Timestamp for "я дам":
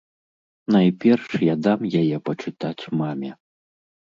1.49-1.79